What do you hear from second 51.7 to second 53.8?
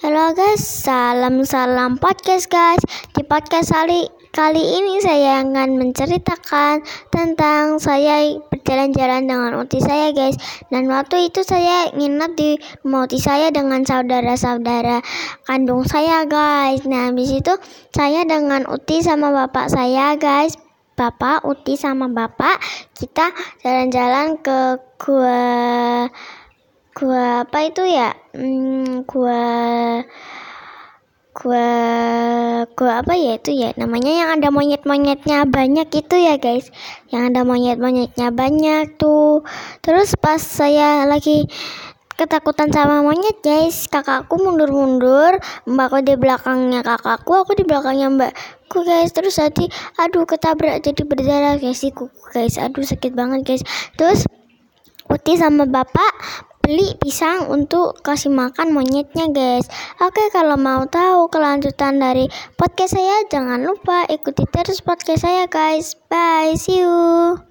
Kuku guys aduh sakit banget guys.